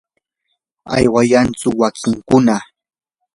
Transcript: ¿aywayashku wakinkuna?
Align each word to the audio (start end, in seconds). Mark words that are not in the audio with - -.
¿aywayashku 0.95 1.69
wakinkuna? 1.79 2.57